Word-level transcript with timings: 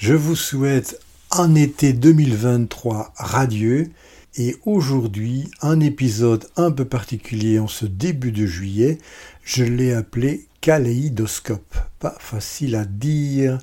Je 0.00 0.14
vous 0.14 0.34
souhaite 0.34 0.98
un 1.30 1.54
été 1.54 1.92
2023 1.92 3.12
radieux 3.18 3.90
et 4.34 4.56
aujourd'hui 4.64 5.50
un 5.60 5.78
épisode 5.80 6.46
un 6.56 6.70
peu 6.70 6.86
particulier 6.86 7.58
en 7.58 7.66
ce 7.66 7.84
début 7.84 8.32
de 8.32 8.46
juillet. 8.46 8.96
Je 9.44 9.62
l'ai 9.62 9.92
appelé 9.92 10.46
kaléidoscope. 10.62 11.76
Pas 11.98 12.16
facile 12.18 12.76
à 12.76 12.86
dire. 12.86 13.58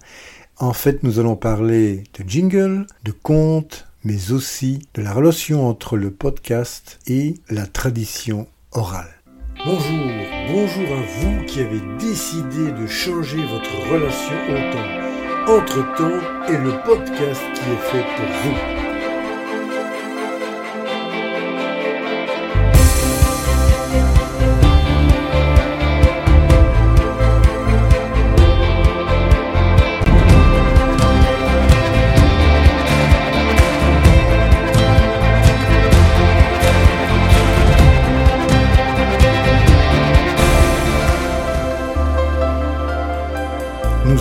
En 0.58 0.74
fait, 0.74 1.02
nous 1.02 1.18
allons 1.18 1.36
parler 1.36 2.04
de 2.20 2.30
jingle, 2.30 2.86
de 3.04 3.12
contes, 3.12 3.88
mais 4.04 4.32
aussi 4.32 4.88
de 4.94 5.02
la 5.02 5.14
relation 5.14 5.68
entre 5.68 5.98
le 5.98 6.12
podcast 6.12 7.00
et 7.08 7.34
la 7.50 7.66
tradition 7.66 8.46
orale. 8.74 9.10
Bonjour, 9.66 10.12
bonjour 10.52 10.98
à 10.98 11.02
vous 11.02 11.46
qui 11.48 11.62
avez 11.62 11.82
décidé 11.98 12.72
de 12.80 12.86
changer 12.86 13.44
votre 13.44 13.92
relation 13.92 14.36
au 14.52 14.72
temps. 14.72 15.07
Entre-temps 15.48 16.20
est 16.50 16.58
le 16.58 16.72
podcast 16.84 17.42
qui 17.54 17.62
est 17.62 17.78
fait 17.90 18.06
pour 18.18 18.26
vous. 18.44 18.87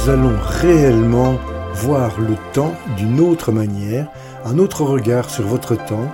Allons 0.09 0.39
réellement 0.41 1.37
voir 1.75 2.21
le 2.21 2.37
temps 2.53 2.75
d'une 2.97 3.19
autre 3.19 3.51
manière, 3.51 4.09
un 4.45 4.59
autre 4.59 4.83
regard 4.85 5.31
sur 5.31 5.47
votre 5.47 5.75
temps, 5.75 6.13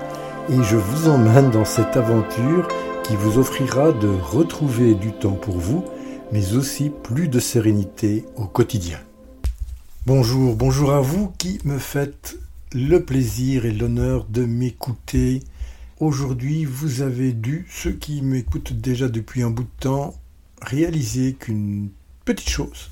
et 0.49 0.63
je 0.63 0.77
vous 0.77 1.09
emmène 1.09 1.51
dans 1.51 1.67
cette 1.67 1.97
aventure 1.97 2.69
qui 3.05 3.17
vous 3.17 3.39
offrira 3.39 3.93
de 3.93 4.09
retrouver 4.09 4.95
du 4.95 5.13
temps 5.13 5.35
pour 5.35 5.59
vous, 5.59 5.85
mais 6.33 6.55
aussi 6.55 6.91
plus 6.91 7.29
de 7.29 7.39
sérénité 7.39 8.25
au 8.37 8.47
quotidien. 8.47 8.99
Bonjour, 10.07 10.57
bonjour 10.57 10.93
à 10.93 11.01
vous 11.01 11.31
qui 11.37 11.59
me 11.65 11.79
faites 11.79 12.39
le 12.73 13.05
plaisir 13.05 13.67
et 13.67 13.73
l'honneur 13.73 14.25
de 14.25 14.45
m'écouter. 14.47 15.41
Aujourd'hui, 16.01 16.65
vous 16.65 17.03
avez 17.03 17.33
dû, 17.33 17.67
ceux 17.71 17.93
qui 17.93 18.23
m'écoutent 18.23 18.73
déjà 18.73 19.09
depuis 19.09 19.43
un 19.43 19.51
bout 19.51 19.65
de 19.65 19.81
temps, 19.81 20.15
réaliser 20.63 21.35
qu'une 21.35 21.91
petite 22.25 22.49
chose 22.49 22.92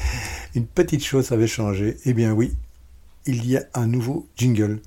une 0.54 0.66
petite 0.66 1.04
chose 1.04 1.32
avait 1.32 1.46
changé. 1.46 1.96
Eh 2.04 2.12
bien 2.12 2.32
oui, 2.32 2.54
il 3.26 3.46
y 3.46 3.56
a 3.56 3.64
un 3.74 3.86
nouveau 3.86 4.28
jingle. 4.36 4.80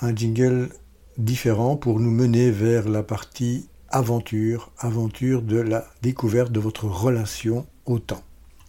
Un 0.00 0.14
jingle 0.14 0.70
différent 1.18 1.76
pour 1.76 2.00
nous 2.00 2.10
mener 2.10 2.50
vers 2.50 2.88
la 2.88 3.02
partie 3.02 3.68
aventure, 3.88 4.72
aventure 4.78 5.42
de 5.42 5.58
la 5.58 5.86
découverte 6.02 6.52
de 6.52 6.60
votre 6.60 6.84
relation 6.84 7.66
au 7.86 7.98
temps. 7.98 8.22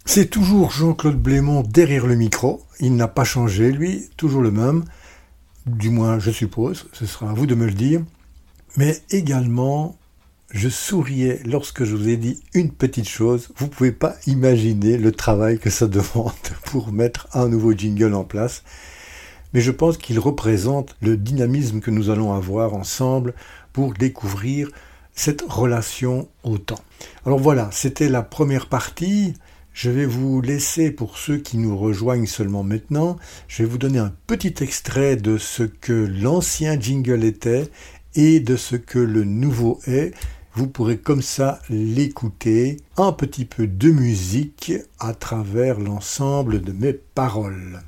C'est 0.05 0.30
toujours 0.30 0.72
Jean-Claude 0.72 1.22
Blémont 1.22 1.64
derrière 1.64 2.08
le 2.08 2.16
micro. 2.16 2.64
Il 2.80 2.95
n'a 2.95 3.09
pas 3.09 3.25
changé, 3.25 3.72
lui, 3.72 4.09
toujours 4.16 4.42
le 4.42 4.52
même. 4.52 4.86
Du 5.66 5.89
moins, 5.89 6.17
je 6.17 6.31
suppose. 6.31 6.88
Ce 6.94 7.05
sera 7.05 7.30
à 7.30 7.33
vous 7.33 7.45
de 7.45 7.55
me 7.55 7.66
le 7.66 7.73
dire. 7.73 8.02
Mais 8.78 9.02
également 9.09 9.98
je 10.51 10.69
souriais 10.69 11.41
lorsque 11.45 11.83
je 11.83 11.95
vous 11.95 12.09
ai 12.09 12.17
dit 12.17 12.41
une 12.53 12.71
petite 12.71 13.07
chose. 13.07 13.49
Vous 13.57 13.65
ne 13.65 13.69
pouvez 13.71 13.91
pas 13.91 14.15
imaginer 14.27 14.97
le 14.97 15.11
travail 15.11 15.59
que 15.59 15.69
ça 15.69 15.87
demande 15.87 16.31
pour 16.65 16.91
mettre 16.91 17.27
un 17.33 17.49
nouveau 17.49 17.73
jingle 17.73 18.13
en 18.13 18.23
place. 18.23 18.63
Mais 19.53 19.61
je 19.61 19.71
pense 19.71 19.97
qu'il 19.97 20.19
représente 20.19 20.95
le 21.01 21.17
dynamisme 21.17 21.79
que 21.79 21.91
nous 21.91 22.09
allons 22.09 22.33
avoir 22.33 22.73
ensemble 22.73 23.33
pour 23.73 23.93
découvrir 23.93 24.69
cette 25.13 25.43
relation 25.47 26.27
au 26.43 26.57
temps. 26.57 26.80
Alors 27.25 27.39
voilà, 27.39 27.69
c'était 27.71 28.09
la 28.09 28.21
première 28.21 28.67
partie. 28.67 29.33
Je 29.73 29.89
vais 29.89 30.05
vous 30.05 30.41
laisser, 30.41 30.91
pour 30.91 31.17
ceux 31.17 31.37
qui 31.37 31.57
nous 31.57 31.77
rejoignent 31.77 32.25
seulement 32.25 32.63
maintenant, 32.63 33.17
je 33.47 33.63
vais 33.63 33.69
vous 33.69 33.77
donner 33.77 33.99
un 33.99 34.13
petit 34.27 34.55
extrait 34.61 35.15
de 35.15 35.37
ce 35.37 35.63
que 35.63 35.93
l'ancien 35.93 36.80
jingle 36.80 37.23
était 37.23 37.69
et 38.15 38.39
de 38.39 38.55
ce 38.55 38.75
que 38.75 38.99
le 38.99 39.23
nouveau 39.23 39.80
est. 39.87 40.13
Vous 40.57 40.65
pourrez 40.65 40.97
comme 40.97 41.21
ça 41.21 41.61
l'écouter, 41.69 42.77
un 42.97 43.11
petit 43.11 43.45
peu 43.45 43.67
de 43.67 43.91
musique 43.91 44.73
à 44.97 45.13
travers 45.13 45.79
l'ensemble 45.79 46.63
de 46.63 46.71
mes 46.71 46.93
paroles. 46.93 47.83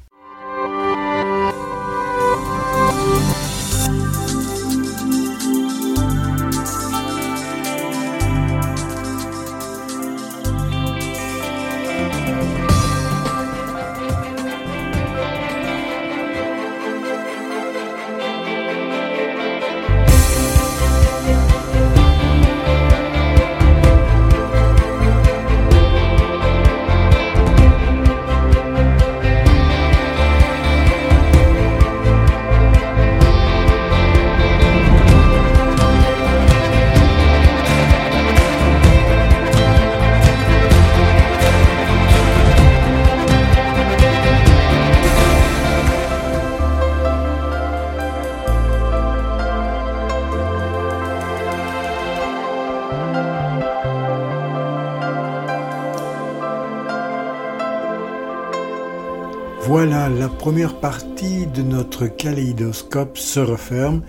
Première 60.49 60.79
partie 60.79 61.45
de 61.45 61.61
notre 61.61 62.07
kaléidoscope 62.07 63.19
se 63.19 63.39
referme. 63.39 64.01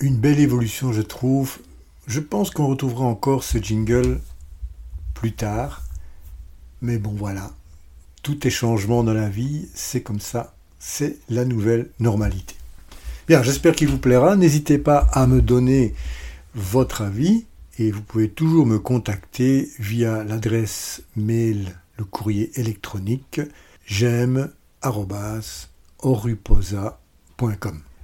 Une 0.00 0.16
belle 0.16 0.40
évolution, 0.40 0.92
je 0.92 1.00
trouve. 1.00 1.58
Je 2.08 2.18
pense 2.18 2.50
qu'on 2.50 2.66
retrouvera 2.66 3.04
encore 3.04 3.44
ce 3.44 3.58
jingle 3.58 4.18
plus 5.14 5.30
tard. 5.30 5.84
Mais 6.80 6.98
bon, 6.98 7.14
voilà. 7.14 7.52
Tout 8.24 8.48
est 8.48 8.50
changement 8.50 9.04
dans 9.04 9.14
la 9.14 9.28
vie, 9.28 9.68
c'est 9.74 10.00
comme 10.00 10.18
ça. 10.18 10.56
C'est 10.80 11.18
la 11.28 11.44
nouvelle 11.44 11.90
normalité. 12.00 12.56
Bien, 13.28 13.44
j'espère 13.44 13.76
qu'il 13.76 13.90
vous 13.90 13.98
plaira. 13.98 14.34
N'hésitez 14.34 14.78
pas 14.78 15.06
à 15.12 15.28
me 15.28 15.40
donner 15.40 15.94
votre 16.56 17.02
avis 17.02 17.44
et 17.78 17.92
vous 17.92 18.02
pouvez 18.02 18.28
toujours 18.28 18.66
me 18.66 18.80
contacter 18.80 19.70
via 19.78 20.24
l'adresse 20.24 21.04
mail, 21.14 21.78
le 21.96 22.04
courrier 22.04 22.50
électronique 22.56 23.40
j'aime 23.86 24.50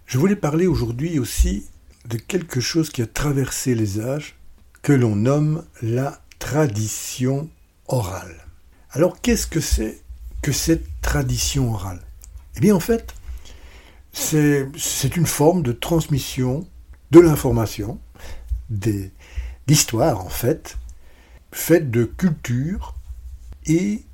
Je 0.07 0.19
voulais 0.19 0.37
parler 0.37 0.67
aujourd'hui 0.67 1.19
aussi 1.19 1.67
de 2.05 2.17
quelque 2.17 2.61
chose 2.61 2.91
qui 2.91 3.03
a 3.03 3.07
traversé 3.07 3.75
les 3.75 4.01
âges, 4.01 4.37
que 4.83 4.93
l'on 4.93 5.17
nomme 5.17 5.65
la 5.83 6.23
tradition 6.39 7.51
orale. 7.89 8.47
Alors 8.91 9.21
qu'est-ce 9.21 9.49
que 9.49 9.61
c'est 9.61 10.01
que 10.41 10.53
cette 10.53 10.87
tradition 11.03 11.73
orale? 11.73 12.01
Eh 12.57 12.61
bien 12.61 12.77
en 12.77 12.81
fait, 12.81 13.13
c'est 14.13 15.17
une 15.17 15.27
forme 15.27 15.63
de 15.63 15.73
transmission 15.73 16.67
de 17.11 17.21
l'information, 17.21 17.99
d'histoire 19.67 20.21
en 20.21 20.29
fait, 20.29 20.79
faite 21.51 21.91
de 21.91 22.05
culture 22.05 22.95
et 23.67 24.05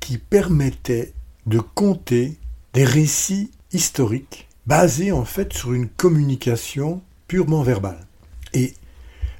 qui 0.00 0.18
permettait 0.18 1.12
de 1.46 1.58
conter 1.60 2.36
des 2.72 2.84
récits 2.84 3.50
historiques 3.72 4.48
basés 4.66 5.12
en 5.12 5.24
fait 5.24 5.52
sur 5.52 5.72
une 5.72 5.88
communication 5.88 7.02
purement 7.28 7.62
verbale. 7.62 8.06
Et 8.52 8.74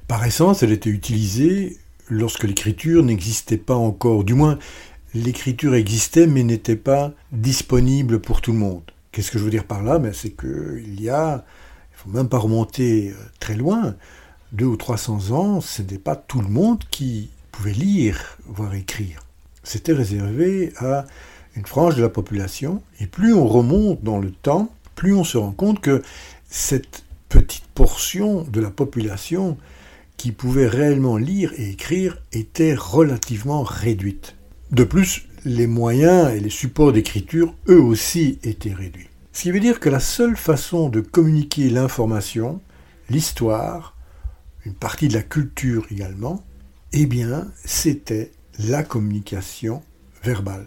par 0.09 0.25
essence, 0.25 0.63
elle 0.63 0.73
était 0.73 0.91
utilisée 0.91 1.77
lorsque 2.09 2.45
l'écriture 2.45 3.03
n'existait 3.03 3.57
pas 3.57 3.75
encore, 3.75 4.25
du 4.25 4.35
moins 4.35 4.59
l'écriture 5.15 5.75
existait 5.75 6.27
mais 6.27 6.43
n'était 6.43 6.77
pas 6.77 7.13
disponible 7.33 8.21
pour 8.21 8.41
tout 8.41 8.53
le 8.53 8.59
monde. 8.59 8.83
Qu'est-ce 9.13 9.31
que 9.31 9.39
je 9.39 9.45
veux 9.45 9.51
dire 9.51 9.65
par 9.65 9.83
là? 9.83 9.99
Ben, 9.99 10.13
C'est 10.13 10.31
qu'il 10.31 11.01
y 11.01 11.09
a, 11.09 11.45
il 11.93 11.97
faut 11.97 12.11
même 12.11 12.29
pas 12.29 12.39
remonter 12.39 13.11
euh, 13.11 13.15
très 13.41 13.57
loin, 13.57 13.97
deux 14.53 14.67
ou 14.67 14.77
trois 14.77 14.99
cents 14.99 15.31
ans, 15.31 15.61
ce 15.61 15.83
n'était 15.83 15.99
pas 15.99 16.17
tout 16.17 16.41
le 16.41 16.49
monde 16.49 16.83
qui 16.91 17.31
pouvait 17.51 17.73
lire, 17.73 18.39
voire 18.47 18.75
écrire 18.75 19.27
c'était 19.67 19.93
réservé 19.93 20.73
à 20.77 21.05
une 21.57 21.67
frange 21.67 21.97
de 21.97 22.03
la 22.03 22.09
population, 22.09 22.83
et 23.01 23.07
plus 23.07 23.35
on 23.35 23.47
remonte 23.47 24.03
dans 24.03 24.19
le 24.19 24.31
temps, 24.31 24.71
plus 24.95 25.15
on 25.15 25.25
se 25.25 25.39
rend 25.39 25.53
compte 25.53 25.81
que 25.81 26.03
cette 26.49 27.05
petite 27.29 27.67
portion 27.75 28.43
de 28.45 28.61
la 28.61 28.71
population 28.71 29.57
qui 30.17 30.33
pouvait 30.33 30.69
réellement 30.69 31.17
lire 31.17 31.53
et 31.57 31.71
écrire 31.71 32.19
était 32.33 32.75
relativement 32.75 33.63
réduite. 33.63 34.37
De 34.71 34.85
plus, 34.85 35.27
les 35.45 35.67
moyens 35.67 36.35
et 36.35 36.41
les 36.41 36.51
supports 36.51 36.93
d'écriture, 36.93 37.55
eux 37.69 37.81
aussi, 37.81 38.39
étaient 38.43 38.73
réduits. 38.73 39.09
Ce 39.33 39.43
qui 39.43 39.51
veut 39.51 39.61
dire 39.61 39.81
que 39.81 39.89
la 39.89 40.01
seule 40.01 40.37
façon 40.37 40.89
de 40.89 41.01
communiquer 41.01 41.69
l'information, 41.69 42.61
l'histoire, 43.11 43.97
une 44.65 44.75
partie 44.75 45.09
de 45.09 45.15
la 45.15 45.23
culture 45.23 45.87
également, 45.91 46.43
eh 46.93 47.07
bien, 47.07 47.47
c'était 47.65 48.33
la 48.59 48.83
communication 48.83 49.83
verbale, 50.25 50.67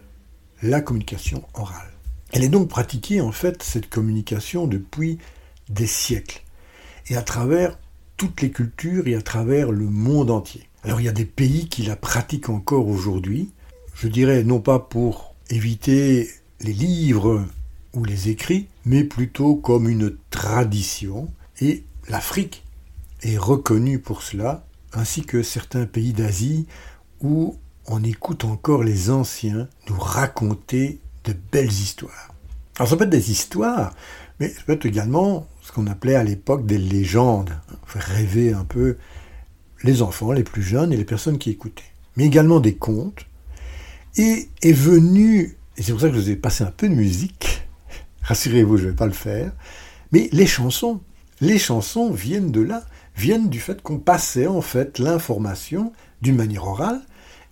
la 0.62 0.82
communication 0.82 1.44
orale. 1.54 1.92
Elle 2.32 2.44
est 2.44 2.50
donc 2.50 2.70
pratiquée, 2.70 3.22
en 3.22 3.32
fait, 3.32 3.64
cette 3.64 3.90
communication 3.90 4.68
depuis 4.68 5.18
des 5.70 5.88
siècles, 5.88 6.44
et 7.08 7.16
à 7.16 7.22
travers 7.22 7.78
toutes 8.18 8.42
les 8.42 8.52
cultures 8.52 9.08
et 9.08 9.16
à 9.16 9.22
travers 9.22 9.72
le 9.72 9.86
monde 9.86 10.30
entier. 10.30 10.68
Alors 10.84 11.00
il 11.00 11.06
y 11.06 11.10
a 11.10 11.14
des 11.14 11.26
pays 11.26 11.68
qui 11.68 11.84
la 11.84 11.96
pratiquent 11.96 12.50
encore 12.50 12.88
aujourd'hui, 12.88 13.52
je 13.96 14.08
dirais 14.08 14.44
non 14.44 14.60
pas 14.60 14.80
pour 14.80 15.36
éviter 15.50 16.30
les 16.62 16.74
livres 16.74 17.46
ou 17.94 18.04
les 18.04 18.30
écrits, 18.30 18.68
mais 18.86 19.04
plutôt 19.04 19.56
comme 19.56 19.90
une 19.90 20.16
tradition, 20.30 21.32
et 21.62 21.84
l'Afrique 22.08 22.64
est 23.22 23.38
reconnue 23.38 24.00
pour 24.00 24.22
cela, 24.22 24.66
ainsi 24.94 25.24
que 25.24 25.44
certains 25.44 25.86
pays 25.86 26.14
d'Asie 26.14 26.68
où 27.22 27.58
on 27.89 28.03
écoute 28.03 28.45
encore 28.45 28.83
les 28.83 29.09
anciens 29.09 29.68
nous 29.89 30.00
raconter 30.00 31.00
de 31.25 31.33
belles 31.51 31.71
histoires. 31.71 32.33
Alors 32.77 32.88
ça 32.88 32.95
peut 32.95 33.03
être 33.03 33.09
des 33.09 33.31
histoires, 33.31 33.94
mais 34.39 34.50
ça 34.50 34.62
peut 34.65 34.74
être 34.74 34.86
également 34.86 35.47
ce 35.63 35.71
qu'on 35.71 35.88
appelait 35.88 36.15
à 36.15 36.24
l'époque 36.24 36.65
des 36.65 36.77
légendes, 36.77 37.51
faire 37.86 38.03
rêver 38.03 38.53
un 38.53 38.63
peu 38.63 38.97
les 39.83 40.01
enfants, 40.03 40.31
les 40.31 40.44
plus 40.44 40.62
jeunes 40.62 40.94
et 40.94 40.97
les 40.97 41.06
personnes 41.06 41.39
qui 41.39 41.50
écoutaient. 41.50 41.83
Mais 42.15 42.25
également 42.25 42.59
des 42.59 42.75
contes. 42.75 43.25
Et 44.18 44.50
est 44.62 44.74
venu, 44.74 45.57
et 45.77 45.83
c'est 45.83 45.91
pour 45.91 46.01
ça 46.01 46.09
que 46.09 46.15
je 46.15 46.19
vous 46.19 46.30
ai 46.30 46.36
passé 46.36 46.63
un 46.63 46.71
peu 46.71 46.89
de 46.89 46.95
musique, 46.95 47.68
rassurez-vous, 48.21 48.77
je 48.77 48.86
ne 48.86 48.89
vais 48.89 48.95
pas 48.95 49.06
le 49.06 49.13
faire, 49.13 49.51
mais 50.12 50.30
les 50.31 50.47
chansons, 50.47 51.01
les 51.41 51.57
chansons 51.57 52.12
viennent 52.12 52.51
de 52.51 52.62
là, 52.62 52.83
viennent 53.15 53.50
du 53.50 53.59
fait 53.59 53.81
qu'on 53.81 54.00
passait 54.00 54.47
en 54.47 54.62
fait 54.62 55.00
l'information 55.00 55.91
d'une 56.21 56.36
manière 56.36 56.68
orale 56.68 57.01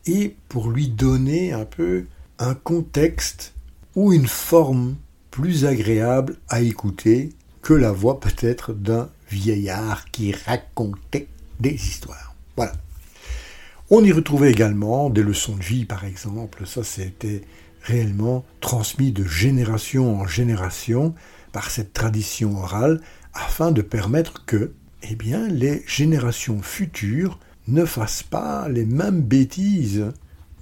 et 0.08 0.36
pour 0.50 0.70
lui 0.70 0.88
donner 0.88 1.52
un 1.54 1.66
peu 1.66 2.06
un 2.40 2.54
contexte 2.54 3.54
ou 3.96 4.14
une 4.14 4.28
forme 4.28 4.96
plus 5.32 5.66
agréable 5.66 6.38
à 6.50 6.62
écouter 6.62 7.30
que 7.62 7.74
la 7.74 7.92
voix 7.92 8.20
peut-être 8.20 8.74
d'un 8.74 9.10
vieillard 9.30 10.10
qui 10.12 10.32
racontait 10.32 11.28
des 11.60 11.74
histoires. 11.74 12.36
Voilà. 12.56 12.74
On 13.90 14.04
y 14.04 14.12
retrouvait 14.12 14.52
également 14.52 15.10
des 15.10 15.24
leçons 15.24 15.56
de 15.56 15.64
vie, 15.64 15.86
par 15.86 16.06
exemple. 16.06 16.66
Ça, 16.66 16.84
c'était 16.84 17.44
réellement 17.84 18.46
transmis 18.60 19.12
de 19.12 19.24
génération 19.24 20.20
en 20.20 20.28
génération 20.28 21.14
par 21.52 21.70
cette 21.70 21.94
tradition 21.94 22.58
orale 22.58 23.02
afin 23.34 23.72
de 23.72 23.82
permettre 23.82 24.46
que 24.46 24.74
eh 25.04 25.16
bien, 25.16 25.48
les 25.48 25.84
générations 25.88 26.62
futures 26.62 27.40
ne 27.68 27.86
fassent 27.86 28.24
pas 28.24 28.68
les 28.70 28.86
mêmes 28.86 29.22
bêtises, 29.22 30.06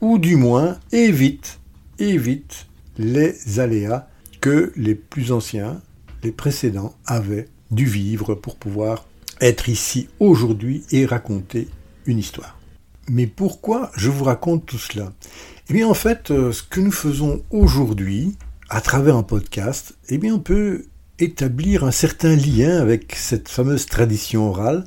ou 0.01 0.17
du 0.17 0.35
moins 0.35 0.79
évitent, 0.91 1.59
évitent 1.99 2.67
les 2.97 3.59
aléas 3.59 4.07
que 4.41 4.71
les 4.75 4.95
plus 4.95 5.31
anciens, 5.31 5.81
les 6.23 6.31
précédents, 6.31 6.95
avaient 7.05 7.47
dû 7.71 7.85
vivre 7.85 8.35
pour 8.35 8.55
pouvoir 8.55 9.05
être 9.41 9.69
ici 9.69 10.07
aujourd'hui 10.19 10.83
et 10.91 11.05
raconter 11.05 11.67
une 12.05 12.19
histoire. 12.19 12.57
Mais 13.09 13.27
pourquoi 13.27 13.91
je 13.95 14.09
vous 14.09 14.23
raconte 14.23 14.65
tout 14.65 14.77
cela? 14.77 15.13
Eh 15.69 15.73
bien 15.73 15.87
en 15.87 15.93
fait, 15.93 16.31
euh, 16.31 16.51
ce 16.51 16.63
que 16.63 16.79
nous 16.79 16.91
faisons 16.91 17.43
aujourd'hui, 17.51 18.35
à 18.69 18.81
travers 18.81 19.15
un 19.15 19.23
podcast, 19.23 19.95
eh 20.09 20.17
bien 20.17 20.35
on 20.35 20.39
peut 20.39 20.85
établir 21.19 21.83
un 21.83 21.91
certain 21.91 22.35
lien 22.35 22.79
avec 22.79 23.15
cette 23.15 23.47
fameuse 23.47 23.85
tradition 23.85 24.49
orale 24.49 24.85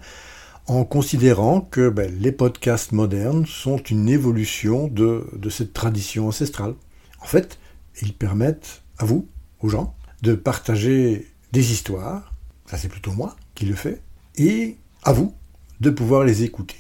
en 0.69 0.85
considérant 0.85 1.62
que 1.62 1.88
ben, 1.88 2.15
les 2.20 2.31
podcasts 2.31 2.93
modernes 2.93 3.47
sont 3.47 3.79
une 3.79 4.09
évolution 4.09 4.87
de, 4.87 5.26
de 5.35 5.49
cette 5.49 5.73
tradition 5.73 6.29
ancestrale. 6.29 6.75
En 7.20 7.25
fait, 7.25 7.59
ils 8.03 8.12
permettent 8.12 8.82
à 8.99 9.06
vous, 9.06 9.26
aux 9.61 9.70
gens, 9.70 9.97
de 10.23 10.35
partager 10.35 11.26
des 11.53 11.73
histoires, 11.73 12.35
ça 12.67 12.76
c'est 12.76 12.88
plutôt 12.88 13.12
moi 13.12 13.35
qui 13.55 13.65
le 13.65 13.75
fais, 13.75 14.03
et 14.37 14.76
à 15.05 15.12
vous 15.12 15.35
de 15.81 15.88
pouvoir 15.88 16.25
les 16.25 16.43
écouter. 16.43 16.76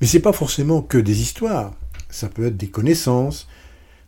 Mais 0.00 0.06
c'est 0.06 0.20
pas 0.20 0.32
forcément 0.32 0.80
que 0.80 0.98
des 0.98 1.20
histoires, 1.20 1.74
ça 2.08 2.28
peut 2.28 2.46
être 2.46 2.56
des 2.56 2.70
connaissances, 2.70 3.48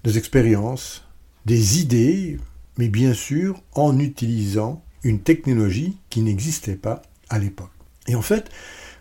des 0.05 0.19
expériences, 0.19 1.05
des 1.47 1.81
idées, 1.81 2.39
mais 2.79 2.89
bien 2.89 3.13
sûr 3.13 3.61
en 3.73 3.99
utilisant 3.99 4.85
une 5.03 5.21
technologie 5.21 5.99
qui 6.11 6.21
n'existait 6.21 6.77
pas 6.77 7.03
à 7.29 7.41
l'époque. 7.41 7.71
Et 8.07 8.15
en 8.15 8.23
fait, 8.23 8.51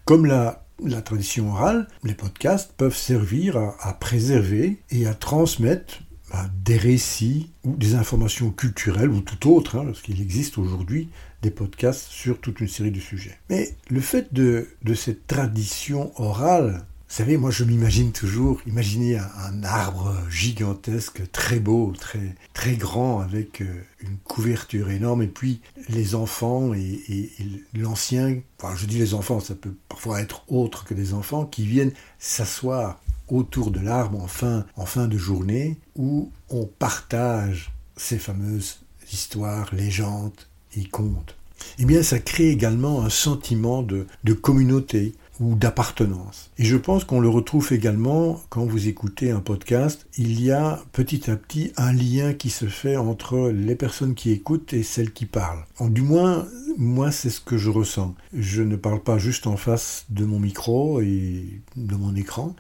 comme 0.09 0.25
la, 0.25 0.65
tradition 1.03 1.51
orale, 1.51 1.88
les 2.03 2.15
podcasts 2.15 2.73
peuvent 2.75 2.97
servir 2.97 3.57
à, 3.57 3.94
préserver 3.94 4.79
et 4.89 5.06
à 5.06 5.13
transmettre 5.13 6.00
bah, 6.31 6.50
des 6.65 6.77
récits 6.77 7.51
ou 7.63 7.75
des 7.75 7.94
informations 7.94 8.50
culturelles 8.50 9.11
ou 9.11 9.21
tout 9.21 9.51
autre, 9.53 9.77
hein, 9.77 9.85
parce 9.85 10.01
qu'il 10.01 10.19
existe 10.19 10.57
aujourd'hui 10.57 11.09
des 11.44 11.51
podcasts 11.51 12.07
sur 12.07 12.41
toute 12.41 12.59
une 12.59 12.67
série 12.67 12.89
de 12.89 13.00
sujets. 13.00 13.38
Mais 13.51 13.75
le 13.88 14.01
fait 14.01 14.33
de 14.33 14.65
cette 14.95 15.27
tradition 15.27 16.12
orale 16.19 16.88
vous 17.09 17.15
savez, 17.15 17.38
moi 17.38 17.50
je 17.50 17.63
m'imagine 17.63 18.11
toujours, 18.11 18.61
imaginez 18.67 19.17
un, 19.17 19.63
arbre 19.63 20.15
gigantesque, 20.29 21.23
très 21.31 21.59
beau, 21.59 21.91
très, 22.00 22.35
très 22.53 22.75
grand, 22.75 23.19
avec 23.19 23.61
euh, 23.61 23.83
une 24.01 24.17
couverture 24.17 24.91
énorme, 24.91 25.23
et 25.23 25.27
puis 25.27 25.59
les 25.89 26.13
enfants 26.13 26.71
et, 26.75 27.31
l'ancien, 27.73 28.38
enfin 28.59 28.75
je 28.75 28.85
dis 28.85 29.00
les 29.00 29.15
enfants, 29.15 29.39
ça 29.39 29.56
peut 29.56 29.73
parfois 29.89 30.21
être 30.21 30.44
autre 30.50 30.85
que 30.85 30.94
des 30.94 31.15
enfants, 31.15 31.45
qui 31.45 31.65
viennent 31.65 31.94
s'asseoir 32.19 33.01
autour 33.27 33.71
de 33.71 33.79
l'arbre 33.79 34.21
en 34.21 34.27
fin, 34.27 34.67
en 34.75 34.85
fin 34.85 35.07
de 35.07 35.17
journée, 35.17 35.79
où 35.95 36.31
on 36.51 36.65
partage 36.65 37.71
ces 37.97 38.19
fameuses 38.19 38.81
histoires, 39.12 39.73
légendes 39.73 40.39
et 40.77 40.86
contes. 40.86 41.36
Eh 41.79 41.86
bien, 41.86 42.03
ça 42.03 42.19
crée 42.19 42.50
également 42.50 43.03
un 43.03 43.10
sentiment 43.10 43.81
de, 43.81 44.05
de 44.24 44.34
communauté, 44.34 45.15
ou 45.39 45.55
d'appartenance. 45.55 46.51
Et 46.58 46.65
je 46.65 46.77
pense 46.77 47.03
qu'on 47.03 47.19
le 47.19 47.29
retrouve 47.29 47.72
également 47.72 48.41
quand 48.50 48.65
vous 48.65 48.88
écoutez 48.88 49.31
un 49.31 49.39
podcast. 49.39 50.08
Il 50.17 50.41
y 50.41 50.51
a 50.51 50.81
petit 50.91 51.29
à 51.31 51.36
petit 51.36 51.72
un 51.77 51.93
lien 51.93 52.34
qui 52.34 52.50
se 52.50 52.65
fait 52.65 52.98
entre 52.98 53.50
les 53.50 53.75
personnes 53.75 54.15
qui 54.15 54.31
écoutent 54.31 54.74
et 54.74 54.84
celles 54.84 55.13
qui 55.13 55.25
parlent. 55.25 55.65
En, 55.77 55.88
du 55.88 56.01
moins, 56.01 56.48
moi, 56.77 57.12
c'est 57.12 57.29
ce 57.29 57.41
que 57.41 57.58
je 57.58 57.69
ressens. 57.69 58.15
Je 58.34 58.62
ne 58.62 58.75
parle 58.75 59.01
pas 59.01 59.17
juste 59.17 59.48
en 59.48 59.58
face 59.58 60.05
de 60.10 60.25
mon 60.25 60.39
micro 60.39 61.01
et 61.01 61.62
de 61.75 61.96
mon 61.96 62.15
écran 62.15 62.55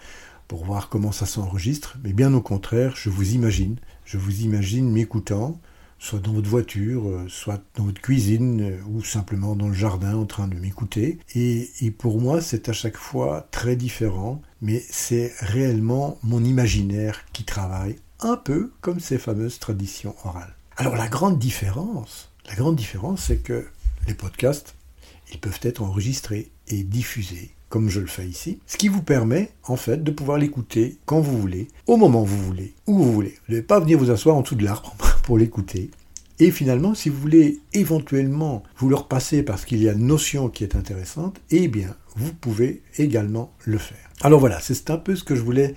pour 0.47 0.65
voir 0.65 0.89
comment 0.89 1.11
ça 1.11 1.27
s'enregistre, 1.27 1.97
mais 2.03 2.11
bien 2.11 2.33
au 2.33 2.41
contraire, 2.41 2.95
je 2.95 3.09
vous 3.09 3.33
imagine. 3.33 3.77
Je 4.03 4.17
vous 4.17 4.41
imagine 4.41 4.89
m'écoutant, 4.89 5.61
soit 5.99 6.19
dans 6.19 6.31
votre 6.31 6.49
voiture, 6.49 7.07
euh, 7.07 7.25
soit 7.27 7.61
dans 7.75 7.83
votre 7.83 8.01
cuisine, 8.01 8.61
euh, 8.61 8.77
ou 8.89 9.03
simplement 9.03 9.55
dans 9.55 9.67
le 9.67 9.73
jardin 9.73 10.15
en 10.15 10.25
train 10.25 10.47
de 10.47 10.55
m'écouter. 10.55 11.19
Et, 11.35 11.67
pour 11.97 12.19
moi, 12.19 12.41
c'est 12.41 12.69
à 12.69 12.73
chaque 12.73 12.97
fois 12.97 13.47
très 13.51 13.75
différent, 13.75 14.41
mais 14.61 14.83
c'est 14.89 15.33
réellement 15.39 16.17
mon 16.23 16.43
imaginaire 16.43 17.25
qui 17.33 17.43
travaille, 17.43 17.97
un 18.21 18.37
peu 18.37 18.71
comme 18.81 18.99
ces 18.99 19.17
fameuses 19.17 19.59
traditions 19.59 20.15
orales. 20.23 20.55
Alors 20.77 20.95
la 20.95 21.09
grande 21.09 21.37
différence, 21.37 22.31
la 22.47 22.55
grande 22.55 22.77
différence, 22.77 23.25
c'est 23.25 23.43
que 23.43 23.67
les 24.07 24.13
podcasts, 24.13 24.75
ils 25.31 25.39
peuvent 25.39 25.59
être 25.63 25.81
enregistrés 25.81 26.51
et 26.69 26.83
diffusés 26.83 27.51
comme 27.67 27.89
je 27.89 27.99
le 27.99 28.07
fais 28.07 28.27
ici, 28.27 28.59
ce 28.65 28.77
qui 28.77 28.87
vous 28.87 29.03
permet 29.03 29.51
en 29.63 29.75
fait 29.75 30.03
de 30.03 30.11
pouvoir 30.11 30.39
l'écouter 30.39 30.97
quand 31.05 31.19
vous 31.19 31.39
voulez, 31.39 31.67
au 31.85 31.97
moment 31.97 32.23
où 32.23 32.25
vous 32.25 32.43
voulez, 32.43 32.73
où 32.87 32.97
vous 32.97 33.13
voulez. 33.13 33.37
Vous 33.47 33.53
devez 33.53 33.61
pas 33.61 33.79
venir 33.79 33.99
vous 33.99 34.09
asseoir 34.09 34.35
en 34.35 34.41
dessous 34.41 34.55
de 34.55 34.65
l'arbre 34.65 34.95
l'écouter. 35.37 35.91
Et 36.39 36.51
finalement, 36.51 36.95
si 36.95 37.09
vous 37.09 37.19
voulez 37.19 37.59
éventuellement 37.73 38.63
vous 38.77 38.87
le 38.87 38.95
repasser 38.95 39.43
parce 39.43 39.65
qu'il 39.65 39.83
y 39.83 39.89
a 39.89 39.91
une 39.91 40.07
notion 40.07 40.47
qui 40.47 40.63
est 40.63 40.75
intéressante, 40.75 41.41
eh 41.51 41.67
bien, 41.67 41.95
vous 42.15 42.33
pouvez 42.33 42.81
également 42.97 43.53
le 43.65 43.77
faire. 43.77 44.09
Alors 44.21 44.39
voilà, 44.39 44.59
c'est 44.61 44.89
un 44.89 44.97
peu 44.97 45.15
ce 45.15 45.23
que 45.23 45.35
je 45.35 45.41
voulais 45.41 45.75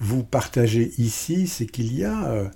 vous 0.00 0.22
partager 0.22 0.92
ici, 0.98 1.48
c'est 1.48 1.66
qu'il 1.66 1.92
y 1.92 2.04
a 2.04 2.28
euh, 2.28 2.48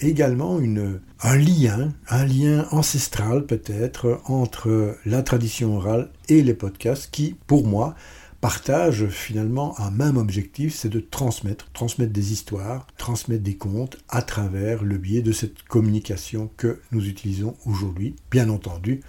également 0.00 0.60
une, 0.60 1.00
un 1.22 1.36
lien, 1.36 1.92
un 2.08 2.26
lien 2.26 2.66
ancestral 2.70 3.46
peut-être 3.46 4.20
entre 4.26 4.96
la 5.06 5.22
tradition 5.22 5.76
orale 5.76 6.10
et 6.28 6.42
les 6.42 6.54
podcasts 6.54 7.10
qui, 7.10 7.36
pour 7.46 7.66
moi, 7.66 7.94
partagent 8.40 9.08
finalement 9.08 9.78
un 9.78 9.90
même 9.90 10.16
objectif, 10.16 10.74
c'est 10.74 10.88
de 10.88 11.00
transmettre, 11.00 11.70
transmettre 11.72 12.12
des 12.12 12.32
histoires, 12.32 12.86
transmettre 12.96 13.42
des 13.42 13.56
contes 13.56 13.98
à 14.08 14.22
travers 14.22 14.82
le 14.82 14.96
biais 14.96 15.22
de 15.22 15.32
cette 15.32 15.62
communication 15.64 16.50
que 16.56 16.80
nous 16.92 17.06
utilisons 17.06 17.56
aujourd'hui, 17.66 18.16
bien 18.30 18.48
entendu, 18.48 19.00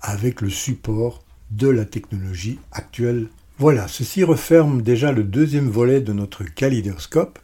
avec 0.00 0.40
le 0.40 0.50
support 0.50 1.22
de 1.50 1.68
la 1.68 1.84
technologie 1.84 2.58
actuelle. 2.72 3.28
Voilà, 3.58 3.88
ceci 3.88 4.24
referme 4.24 4.82
déjà 4.82 5.12
le 5.12 5.24
deuxième 5.24 5.68
volet 5.68 6.00
de 6.00 6.12
notre 6.12 6.44
kalidoscope 6.44 7.38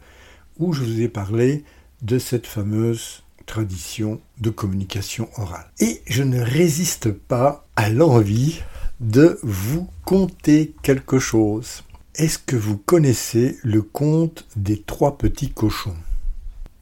où 0.59 0.73
je 0.73 0.83
vous 0.83 1.01
ai 1.01 1.07
parlé 1.07 1.63
de 2.01 2.19
cette 2.19 2.47
fameuse 2.47 3.23
tradition 3.45 4.21
de 4.39 4.49
communication 4.49 5.29
orale. 5.37 5.71
Et 5.79 6.01
je 6.05 6.23
ne 6.23 6.39
résiste 6.39 7.11
pas 7.11 7.67
à 7.75 7.89
l'envie 7.89 8.61
de 9.01 9.39
vous 9.41 9.89
conter 10.05 10.75
quelque 10.83 11.17
chose. 11.17 11.83
Est-ce 12.13 12.37
que 12.37 12.55
vous 12.55 12.77
connaissez 12.77 13.57
le 13.63 13.81
conte 13.81 14.45
des 14.55 14.79
trois 14.79 15.17
petits 15.17 15.49
cochons? 15.49 15.97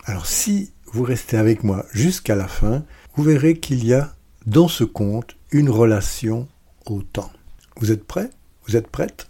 Alors 0.04 0.26
si 0.26 0.74
vous 0.92 1.04
restez 1.04 1.38
avec 1.38 1.64
moi 1.64 1.86
jusqu'à 1.94 2.36
la 2.36 2.50
fin, 2.50 2.84
vous 3.16 3.24
verrez 3.24 3.58
qu'il 3.58 3.86
y 3.86 3.94
a 3.94 4.14
dans 4.46 4.68
ce 4.68 4.84
conte 4.84 5.38
une 5.52 5.70
relation 5.70 6.50
au 6.88 7.02
temps. 7.02 7.32
Vous 7.78 7.92
êtes 7.92 8.04
prêts? 8.04 8.30
Vous 8.68 8.76
êtes 8.76 8.88
prête 8.88 9.30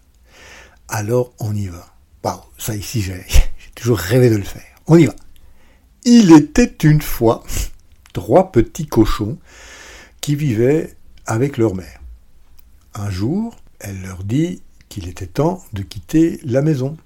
Alors 0.88 1.31
on 1.39 1.55
y 1.55 1.67
va. 1.67 1.93
Wow, 2.24 2.41
ça 2.58 2.75
ici 2.75 3.01
j'ai 3.03 3.22
toujours 3.75 4.00
rêvé 4.00 4.31
de 4.31 4.36
le 4.38 4.43
faire. 4.43 4.63
On 4.88 4.98
y 4.98 5.05
va. 5.05 5.15
Il 6.05 6.31
était 6.31 6.75
une 6.88 7.01
fois 7.01 7.43
trois 8.13 8.51
petits 8.51 8.88
cochons 8.88 9.38
qui 10.22 10.36
vivaient 10.36 10.96
avec 11.27 11.58
leur 11.58 11.75
mère. 11.75 11.99
Un 12.93 13.10
jour, 13.10 13.55
elle 13.79 14.01
leur 14.01 14.24
dit 14.24 14.62
qu'il 14.89 15.08
était 15.08 15.27
temps 15.27 15.63
de 15.74 15.84
quitter 15.84 16.39
la 16.43 16.62
maison 16.62 16.98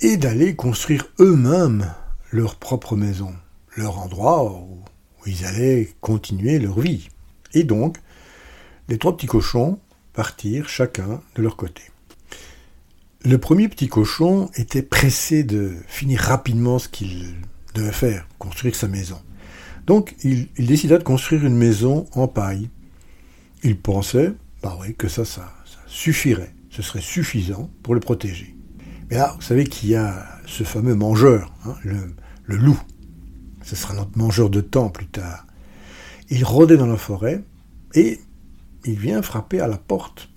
et 0.00 0.16
d'aller 0.16 0.54
construire 0.54 1.06
eux-mêmes 1.18 1.92
leur 2.30 2.56
propre 2.56 2.96
maison, 2.96 3.34
leur 3.76 3.98
endroit 3.98 4.44
où, 4.44 4.78
ils 5.26 5.44
allaient 5.44 5.92
continuer 6.00 6.58
leur 6.58 6.80
vie. 6.80 7.08
Et 7.52 7.64
donc, 7.64 7.98
les 8.88 8.98
trois 8.98 9.16
petits 9.16 9.26
cochons 9.26 9.78
partirent 10.12 10.68
chacun 10.68 11.20
de 11.34 11.42
leur 11.42 11.56
côté. 11.56 11.82
Le 13.22 13.36
premier 13.36 13.68
petit 13.68 13.88
cochon 13.88 14.50
était 14.56 14.82
pressé 14.82 15.44
de 15.44 15.74
finir 15.86 16.20
rapidement 16.20 16.78
ce 16.78 16.88
qu'il 16.88 17.34
devait 17.74 17.92
faire, 17.92 18.26
construire 18.38 18.74
sa 18.74 18.88
maison. 18.88 19.20
Donc 19.86 20.14
il, 20.24 20.48
décida 20.58 20.98
de 20.98 21.02
construire 21.02 21.44
une 21.44 21.56
maison 21.56 22.06
en 22.14 22.28
paille. 22.28 22.70
Il 23.62 23.78
pensait, 23.78 24.32
bah 24.62 24.76
oui, 24.80 24.94
que 24.94 25.08
ça, 25.08 25.24
ça, 25.24 25.52
suffirait, 25.86 26.54
ce 26.70 26.82
serait 26.82 27.00
suffisant 27.00 27.70
pour 27.82 27.94
le 27.94 28.00
protéger. 28.00 28.54
Mais 29.10 29.16
là, 29.16 29.32
vous 29.36 29.42
savez 29.42 29.64
qu'il 29.64 29.90
y 29.90 29.96
a 29.96 30.26
ce 30.46 30.64
fameux 30.64 30.94
mangeur, 30.94 31.52
hein, 31.64 31.74
le, 31.82 32.14
loup. 32.56 32.80
Ce 33.62 33.76
sera 33.76 33.94
notre 33.94 34.16
mangeur 34.16 34.50
de 34.50 34.60
temps 34.60 34.88
plus 34.88 35.06
tard. 35.06 35.46
Il 36.28 36.44
rôdait 36.44 36.76
dans 36.76 36.86
la 36.86 36.96
forêt 36.96 37.42
et 37.94 38.20
il 38.84 38.98
vient 38.98 39.22
frapper 39.22 39.60
à 39.60 39.66
la 39.66 39.78
porte 39.78 40.30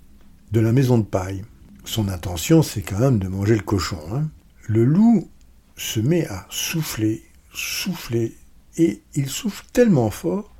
de 0.52 0.60
la 0.60 0.72
maison 0.72 0.98
de 0.98 1.04
paille. 1.04 1.44
Son 1.84 2.08
intention, 2.08 2.62
c'est 2.62 2.82
quand 2.82 2.98
même 2.98 3.18
de 3.18 3.28
manger 3.28 3.56
le 3.56 3.62
cochon. 3.62 4.00
Hein. 4.12 4.28
Le 4.66 4.84
loup 4.84 5.28
se 5.76 6.00
met 6.00 6.26
à 6.28 6.46
souffler, 6.50 7.22
souffler, 7.52 8.36
et 8.76 9.02
il 9.14 9.28
souffle 9.28 9.64
tellement 9.72 10.10
fort 10.10 10.54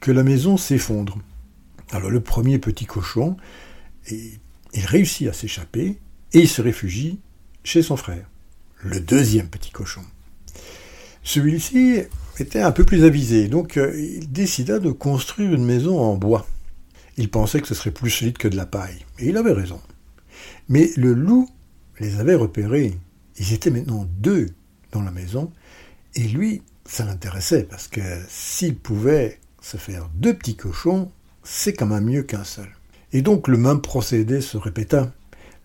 que 0.00 0.10
la 0.10 0.22
maison 0.22 0.56
s'effondre. 0.56 1.18
Alors 1.94 2.10
le 2.10 2.20
premier 2.20 2.58
petit 2.58 2.86
cochon, 2.86 3.36
il 4.10 4.84
réussit 4.84 5.28
à 5.28 5.32
s'échapper 5.32 6.00
et 6.32 6.40
il 6.40 6.48
se 6.48 6.60
réfugie 6.60 7.20
chez 7.62 7.82
son 7.82 7.96
frère, 7.96 8.28
le 8.82 8.98
deuxième 8.98 9.46
petit 9.46 9.70
cochon. 9.70 10.02
Celui-ci 11.22 12.00
était 12.40 12.60
un 12.60 12.72
peu 12.72 12.84
plus 12.84 13.04
avisé, 13.04 13.46
donc 13.46 13.76
euh, 13.76 13.96
il 13.96 14.30
décida 14.30 14.80
de 14.80 14.90
construire 14.90 15.54
une 15.54 15.64
maison 15.64 16.00
en 16.00 16.16
bois. 16.16 16.48
Il 17.16 17.30
pensait 17.30 17.60
que 17.60 17.68
ce 17.68 17.76
serait 17.76 17.92
plus 17.92 18.10
solide 18.10 18.38
que 18.38 18.48
de 18.48 18.56
la 18.56 18.66
paille, 18.66 19.06
et 19.20 19.28
il 19.28 19.36
avait 19.36 19.52
raison. 19.52 19.80
Mais 20.68 20.90
le 20.96 21.14
loup 21.14 21.48
les 22.00 22.18
avait 22.18 22.34
repérés 22.34 22.98
ils 23.38 23.52
étaient 23.52 23.70
maintenant 23.70 24.06
deux 24.18 24.48
dans 24.90 25.02
la 25.02 25.12
maison, 25.12 25.52
et 26.16 26.22
lui, 26.22 26.62
ça 26.84 27.04
l'intéressait, 27.04 27.62
parce 27.62 27.86
que 27.86 28.00
s'il 28.28 28.76
pouvait 28.76 29.38
se 29.60 29.76
faire 29.76 30.08
deux 30.14 30.34
petits 30.34 30.56
cochons, 30.56 31.10
c'est 31.44 31.74
quand 31.74 31.86
même 31.86 32.04
mieux 32.04 32.22
qu'un 32.22 32.44
seul. 32.44 32.68
Et 33.12 33.22
donc 33.22 33.48
le 33.48 33.56
même 33.56 33.80
procédé 33.80 34.40
se 34.40 34.56
répéta. 34.56 35.12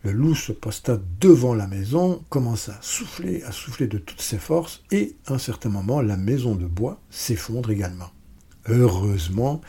Le 0.04 0.12
loup 0.12 0.36
se 0.36 0.52
posta 0.52 0.98
devant 1.20 1.54
la 1.54 1.68
maison, 1.68 2.24
commença 2.30 2.74
à 2.74 2.82
souffler, 2.82 3.44
à 3.44 3.52
souffler 3.52 3.88
de 3.88 3.98
toutes 3.98 4.22
ses 4.22 4.38
forces, 4.38 4.84
et 4.92 5.16
à 5.26 5.34
un 5.34 5.38
certain 5.38 5.70
moment, 5.70 6.02
la 6.02 6.16
maison 6.16 6.56
de 6.56 6.66
bois 6.66 7.02
s'effondre 7.10 7.72
également. 7.72 8.10
Heureusement, 8.68 9.60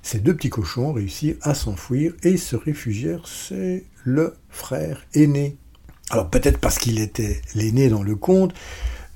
ces 0.00 0.20
deux 0.20 0.34
petits 0.34 0.48
cochons 0.48 0.92
réussirent 0.92 1.36
à 1.42 1.54
s'enfuir 1.54 2.14
et 2.22 2.38
se 2.38 2.56
réfugièrent 2.56 3.26
chez 3.26 3.86
le 4.04 4.34
frère 4.48 5.04
aîné 5.12 5.58
alors 6.10 6.30
peut-être 6.30 6.58
parce 6.58 6.78
qu'il 6.78 7.00
était 7.00 7.42
l'aîné 7.54 7.88
dans 7.88 8.02
le 8.02 8.16
conte, 8.16 8.54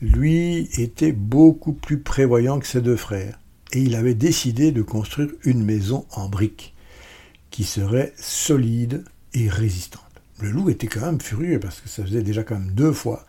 lui 0.00 0.68
était 0.78 1.12
beaucoup 1.12 1.72
plus 1.72 2.00
prévoyant 2.00 2.58
que 2.58 2.66
ses 2.66 2.80
deux 2.80 2.96
frères, 2.96 3.38
et 3.72 3.80
il 3.80 3.94
avait 3.94 4.14
décidé 4.14 4.72
de 4.72 4.82
construire 4.82 5.30
une 5.44 5.64
maison 5.64 6.06
en 6.12 6.28
briques, 6.28 6.74
qui 7.50 7.64
serait 7.64 8.12
solide 8.16 9.04
et 9.34 9.48
résistante. 9.48 10.02
Le 10.40 10.50
loup 10.50 10.70
était 10.70 10.86
quand 10.86 11.04
même 11.04 11.20
furieux, 11.20 11.60
parce 11.60 11.80
que 11.80 11.88
ça 11.88 12.02
faisait 12.02 12.22
déjà 12.22 12.42
quand 12.44 12.58
même 12.58 12.72
deux 12.72 12.92
fois 12.92 13.26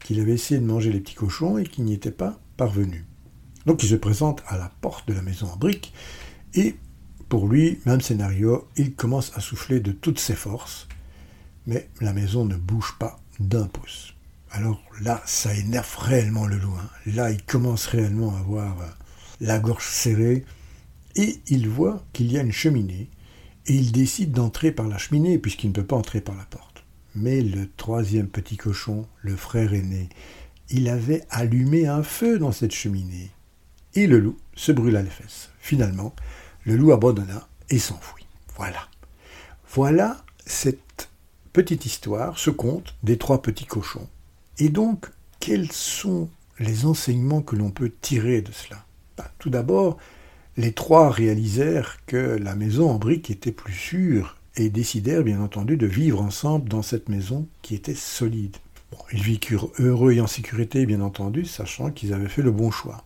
qu'il 0.00 0.20
avait 0.20 0.32
essayé 0.32 0.60
de 0.60 0.66
manger 0.66 0.92
les 0.92 1.00
petits 1.00 1.14
cochons 1.14 1.58
et 1.58 1.64
qu'il 1.64 1.84
n'y 1.84 1.94
était 1.94 2.10
pas 2.10 2.38
parvenu. 2.56 3.04
Donc 3.66 3.82
il 3.82 3.88
se 3.88 3.94
présente 3.94 4.42
à 4.46 4.58
la 4.58 4.70
porte 4.80 5.08
de 5.08 5.14
la 5.14 5.22
maison 5.22 5.46
en 5.46 5.56
briques, 5.56 5.92
et 6.54 6.76
pour 7.28 7.48
lui, 7.48 7.80
même 7.86 8.00
scénario, 8.00 8.68
il 8.76 8.94
commence 8.94 9.32
à 9.34 9.40
souffler 9.40 9.80
de 9.80 9.92
toutes 9.92 10.20
ses 10.20 10.34
forces, 10.34 10.86
mais 11.66 11.88
la 12.00 12.12
maison 12.12 12.44
ne 12.44 12.56
bouge 12.56 12.94
pas 12.98 13.18
d'un 13.40 13.66
pouce. 13.66 14.14
Alors 14.50 14.80
là, 15.00 15.20
ça 15.26 15.52
énerve 15.54 15.96
réellement 15.98 16.46
le 16.46 16.58
loup. 16.58 16.74
Hein. 16.78 16.88
Là, 17.06 17.30
il 17.30 17.42
commence 17.42 17.86
réellement 17.86 18.36
à 18.36 18.38
avoir 18.38 18.80
euh, 18.80 18.86
la 19.40 19.58
gorge 19.58 19.86
serrée 19.86 20.44
et 21.16 21.40
il 21.48 21.68
voit 21.68 22.04
qu'il 22.12 22.32
y 22.32 22.38
a 22.38 22.42
une 22.42 22.52
cheminée 22.52 23.08
et 23.66 23.74
il 23.74 23.92
décide 23.92 24.32
d'entrer 24.32 24.72
par 24.72 24.88
la 24.88 24.98
cheminée 24.98 25.38
puisqu'il 25.38 25.68
ne 25.68 25.72
peut 25.72 25.86
pas 25.86 25.96
entrer 25.96 26.20
par 26.20 26.36
la 26.36 26.44
porte. 26.44 26.84
Mais 27.14 27.40
le 27.40 27.68
troisième 27.76 28.28
petit 28.28 28.56
cochon, 28.56 29.06
le 29.22 29.36
frère 29.36 29.72
aîné, 29.72 30.08
il 30.70 30.88
avait 30.88 31.24
allumé 31.30 31.86
un 31.86 32.02
feu 32.02 32.38
dans 32.38 32.52
cette 32.52 32.74
cheminée 32.74 33.30
et 33.94 34.06
le 34.06 34.18
loup 34.18 34.36
se 34.56 34.72
brûla 34.72 35.02
les 35.02 35.10
fesses. 35.10 35.50
Finalement, 35.60 36.14
le 36.64 36.76
loup 36.76 36.92
abandonna 36.92 37.48
et 37.70 37.78
s'enfuit. 37.78 38.26
Voilà. 38.56 38.88
Voilà 39.70 40.24
cette 40.46 41.08
petite 41.52 41.86
histoire, 41.86 42.38
ce 42.38 42.50
conte 42.50 42.96
des 43.02 43.18
trois 43.18 43.42
petits 43.42 43.66
cochons. 43.66 44.08
Et 44.58 44.68
donc, 44.68 45.06
quels 45.40 45.70
sont 45.72 46.28
les 46.58 46.86
enseignements 46.86 47.42
que 47.42 47.56
l'on 47.56 47.70
peut 47.70 47.92
tirer 48.00 48.42
de 48.42 48.52
cela? 48.52 48.84
Ben, 49.16 49.24
Tout 49.38 49.50
d'abord, 49.50 49.98
les 50.56 50.72
trois 50.72 51.10
réalisèrent 51.10 51.98
que 52.06 52.16
la 52.16 52.54
maison 52.54 52.90
en 52.90 52.98
briques 52.98 53.30
était 53.30 53.52
plus 53.52 53.74
sûre 53.74 54.36
et 54.56 54.70
décidèrent 54.70 55.24
bien 55.24 55.40
entendu 55.40 55.76
de 55.76 55.86
vivre 55.86 56.22
ensemble 56.22 56.68
dans 56.68 56.82
cette 56.82 57.08
maison 57.08 57.46
qui 57.62 57.74
était 57.74 57.94
solide. 57.94 58.56
ils 59.12 59.22
vécurent 59.22 59.70
heureux 59.78 60.12
et 60.12 60.20
en 60.20 60.26
sécurité 60.26 60.86
bien 60.86 61.00
entendu, 61.00 61.44
sachant 61.44 61.90
qu'ils 61.90 62.12
avaient 62.12 62.28
fait 62.28 62.42
le 62.42 62.52
bon 62.52 62.70
choix. 62.70 63.04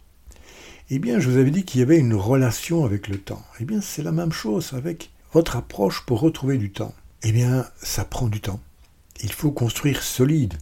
Eh 0.91 0.99
bien, 0.99 1.19
je 1.19 1.29
vous 1.29 1.37
avais 1.37 1.51
dit 1.51 1.65
qu'il 1.65 1.81
y 1.81 1.83
avait 1.83 1.99
une 1.99 2.15
relation 2.15 2.85
avec 2.85 3.09
le 3.09 3.19
temps. 3.19 3.43
Eh 3.61 3.65
bien, 3.65 3.81
c'est 3.81 4.03
la 4.03 4.13
même 4.13 4.33
chose 4.33 4.73
avec 4.73 5.11
votre 5.33 5.57
approche 5.57 6.05
pour 6.07 6.21
retrouver 6.21 6.57
du 6.57 6.71
temps. 6.71 6.95
Eh 7.23 7.33
bien, 7.33 7.67
ça 7.83 8.05
prend 8.05 8.29
du 8.29 8.41
temps. 8.41 8.61
Il 9.23 9.33
faut 9.33 9.51
construire 9.51 10.03
solide. 10.03 10.55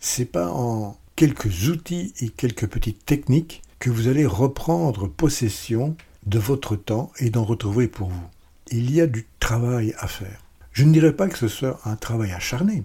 C'est 0.00 0.26
pas 0.26 0.48
en 0.48 0.96
quelques 1.16 1.68
outils 1.68 2.12
et 2.20 2.28
quelques 2.28 2.68
petites 2.68 3.04
techniques 3.04 3.62
que 3.78 3.90
vous 3.90 4.08
allez 4.08 4.26
reprendre 4.26 5.08
possession 5.08 5.96
de 6.26 6.38
votre 6.38 6.76
temps 6.76 7.12
et 7.18 7.30
d'en 7.30 7.44
retrouver 7.44 7.88
pour 7.88 8.08
vous. 8.08 8.26
Il 8.70 8.90
y 8.90 9.00
a 9.00 9.06
du 9.06 9.26
travail 9.40 9.94
à 9.98 10.08
faire. 10.08 10.42
Je 10.72 10.84
ne 10.84 10.92
dirais 10.92 11.14
pas 11.14 11.28
que 11.28 11.38
ce 11.38 11.48
soit 11.48 11.80
un 11.84 11.96
travail 11.96 12.32
acharné, 12.32 12.84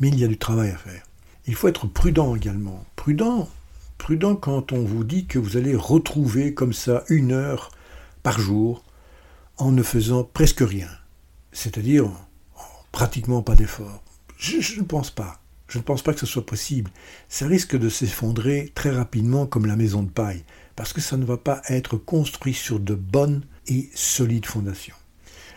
mais 0.00 0.08
il 0.08 0.18
y 0.18 0.24
a 0.24 0.28
du 0.28 0.38
travail 0.38 0.70
à 0.70 0.76
faire. 0.76 1.02
Il 1.46 1.54
faut 1.54 1.68
être 1.68 1.86
prudent 1.86 2.34
également. 2.34 2.84
Prudent, 2.96 3.48
prudent 3.98 4.36
quand 4.36 4.72
on 4.72 4.84
vous 4.84 5.04
dit 5.04 5.26
que 5.26 5.38
vous 5.38 5.56
allez 5.56 5.74
retrouver 5.74 6.54
comme 6.54 6.72
ça 6.72 7.04
une 7.08 7.32
heure 7.32 7.70
par 8.22 8.38
jour 8.38 8.82
en 9.58 9.72
ne 9.72 9.82
faisant 9.82 10.24
presque 10.24 10.60
rien. 10.60 10.88
C'est-à-dire 11.52 12.10
pratiquement 12.92 13.42
pas 13.42 13.56
d'effort. 13.56 14.02
Je, 14.38 14.78
ne 14.78 14.84
pense 14.84 15.10
pas. 15.10 15.40
Je 15.74 15.80
ne 15.80 15.82
pense 15.82 16.02
pas 16.02 16.14
que 16.14 16.20
ce 16.20 16.26
soit 16.26 16.46
possible. 16.46 16.92
Ça 17.28 17.48
risque 17.48 17.76
de 17.76 17.88
s'effondrer 17.88 18.70
très 18.76 18.90
rapidement 18.90 19.44
comme 19.44 19.66
la 19.66 19.74
maison 19.74 20.04
de 20.04 20.08
paille, 20.08 20.44
parce 20.76 20.92
que 20.92 21.00
ça 21.00 21.16
ne 21.16 21.24
va 21.24 21.36
pas 21.36 21.62
être 21.68 21.96
construit 21.96 22.54
sur 22.54 22.78
de 22.78 22.94
bonnes 22.94 23.42
et 23.66 23.90
solides 23.92 24.46
fondations. 24.46 24.94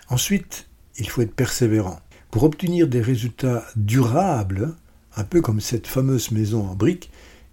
Ensuite, 0.10 0.70
il 0.98 1.08
faut 1.08 1.22
être 1.22 1.36
persévérant. 1.36 2.00
Pour 2.32 2.42
obtenir 2.42 2.88
des 2.88 3.00
résultats 3.00 3.64
durables, 3.76 4.74
un 5.16 5.24
peu 5.24 5.40
comme 5.40 5.62
cette 5.62 5.86
fameuse 5.86 6.32
maison 6.32 6.68
en 6.68 6.74
briques, 6.74 7.12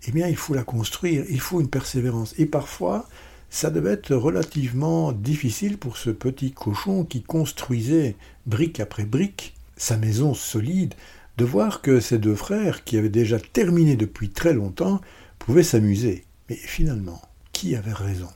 eh 0.08 0.10
bien 0.10 0.28
il 0.28 0.36
faut 0.36 0.54
la 0.54 0.64
construire, 0.64 1.26
il 1.28 1.40
faut 1.40 1.60
une 1.60 1.68
persévérance. 1.68 2.34
Et 2.38 2.46
parfois, 2.46 3.06
ça 3.50 3.68
devait 3.68 3.92
être 3.92 4.16
relativement 4.16 5.12
difficile 5.12 5.76
pour 5.76 5.98
ce 5.98 6.08
petit 6.08 6.52
cochon 6.52 7.04
qui 7.04 7.22
construisait 7.22 8.16
brique 8.46 8.80
après 8.80 9.04
brique 9.04 9.54
sa 9.76 9.98
maison 9.98 10.32
solide, 10.32 10.94
de 11.36 11.44
voir 11.44 11.82
que 11.82 12.00
ses 12.00 12.18
deux 12.18 12.34
frères, 12.34 12.84
qui 12.84 12.96
avaient 12.96 13.08
déjà 13.08 13.38
terminé 13.38 13.96
depuis 13.96 14.30
très 14.30 14.52
longtemps, 14.52 15.00
pouvaient 15.38 15.62
s'amuser. 15.62 16.24
Mais 16.48 16.56
finalement, 16.56 17.20
qui 17.52 17.74
avait 17.74 17.92
raison? 17.92 18.28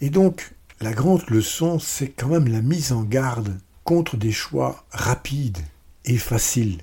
Et 0.00 0.10
donc, 0.10 0.54
la 0.80 0.92
grande 0.92 1.28
leçon, 1.30 1.78
c'est 1.78 2.08
quand 2.08 2.28
même 2.28 2.48
la 2.48 2.62
mise 2.62 2.92
en 2.92 3.02
garde 3.02 3.56
contre 3.84 4.16
des 4.16 4.32
choix 4.32 4.84
rapides 4.90 5.58
et 6.04 6.18
faciles, 6.18 6.78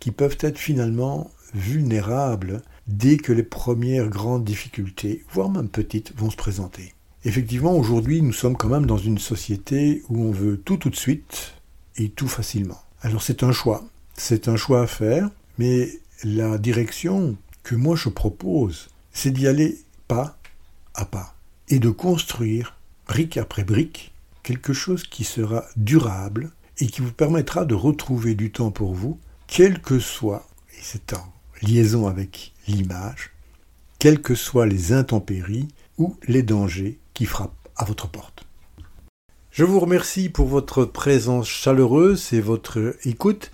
qui 0.00 0.10
peuvent 0.10 0.38
être 0.40 0.58
finalement 0.58 1.30
vulnérables 1.54 2.62
dès 2.86 3.18
que 3.18 3.32
les 3.32 3.42
premières 3.42 4.08
grandes 4.08 4.44
difficultés, 4.44 5.24
voire 5.30 5.50
même 5.50 5.68
petites, 5.68 6.16
vont 6.16 6.30
se 6.30 6.36
présenter. 6.36 6.94
Effectivement, 7.24 7.76
aujourd'hui, 7.76 8.22
nous 8.22 8.32
sommes 8.32 8.56
quand 8.56 8.68
même 8.68 8.86
dans 8.86 8.98
une 8.98 9.18
société 9.18 10.02
où 10.08 10.22
on 10.24 10.32
veut 10.32 10.56
tout 10.56 10.76
tout 10.76 10.90
de 10.90 10.96
suite 10.96 11.54
et 11.96 12.08
tout 12.08 12.28
facilement. 12.28 12.80
Alors 13.02 13.22
c'est 13.22 13.42
un 13.42 13.52
choix, 13.52 13.84
c'est 14.16 14.48
un 14.48 14.56
choix 14.56 14.82
à 14.82 14.86
faire, 14.86 15.30
mais 15.58 15.88
la 16.24 16.58
direction 16.58 17.36
que 17.62 17.74
moi 17.74 17.96
je 17.96 18.08
propose, 18.08 18.88
c'est 19.12 19.30
d'y 19.30 19.46
aller 19.46 19.78
pas 20.08 20.38
à 20.94 21.04
pas 21.04 21.34
et 21.68 21.78
de 21.78 21.90
construire, 21.90 22.76
brique 23.06 23.36
après 23.36 23.64
brique, 23.64 24.12
quelque 24.42 24.72
chose 24.72 25.04
qui 25.04 25.24
sera 25.24 25.64
durable 25.76 26.50
et 26.78 26.86
qui 26.86 27.00
vous 27.00 27.12
permettra 27.12 27.64
de 27.64 27.74
retrouver 27.74 28.34
du 28.34 28.50
temps 28.50 28.70
pour 28.70 28.94
vous, 28.94 29.18
quel 29.46 29.80
que 29.80 29.98
soit, 29.98 30.46
et 30.74 30.80
c'est 30.82 31.12
en 31.14 31.32
liaison 31.62 32.06
avec 32.06 32.52
l'image, 32.66 33.30
quelles 33.98 34.20
que 34.20 34.34
soient 34.34 34.66
les 34.66 34.92
intempéries 34.92 35.68
ou 35.98 36.16
les 36.26 36.42
dangers 36.42 36.98
qui 37.14 37.24
frappent 37.24 37.68
à 37.76 37.84
votre 37.84 38.08
porte. 38.08 38.44
Je 39.50 39.64
vous 39.64 39.80
remercie 39.80 40.28
pour 40.28 40.48
votre 40.48 40.84
présence 40.84 41.46
chaleureuse 41.46 42.32
et 42.32 42.40
votre 42.40 42.96
écoute 43.04 43.50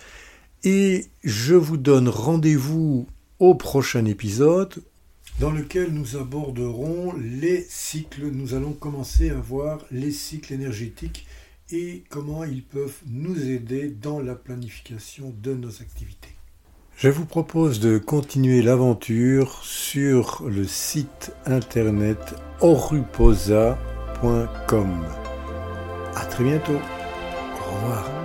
et 0.65 1.07
je 1.25 1.55
vous 1.55 1.77
donne 1.77 2.09
rendez-vous 2.09 3.07
au 3.39 3.55
prochain 3.55 4.05
épisode 4.05 4.83
dans 5.41 5.51
lequel 5.51 5.93
nous 5.93 6.17
aborderons 6.17 7.15
les 7.17 7.65
cycles. 7.69 8.27
Nous 8.33 8.55
allons 8.55 8.73
commencer 8.73 9.31
à 9.31 9.37
voir 9.37 9.85
les 9.91 10.11
cycles 10.11 10.53
énergétiques 10.53 11.27
et 11.71 12.03
comment 12.09 12.45
ils 12.45 12.65
peuvent 12.65 13.01
nous 13.07 13.49
aider 13.49 13.89
dans 13.89 14.21
la 14.21 14.35
planification 14.35 15.35
de 15.43 15.55
nos 15.55 15.81
activités. 15.81 16.35
Je 16.97 17.09
vous 17.09 17.27
propose 17.27 17.79
de 17.79 17.99
continuer 17.99 18.61
l'aventure 18.61 19.63
sur 19.63 20.43
le 20.49 20.65
site 20.65 21.33
internet 21.47 22.35
oruposa.com. 22.61 23.77
À 26.17 26.27
très 26.27 26.43
bientôt. 26.43 26.73
Au 26.73 27.75
revoir. 27.77 28.18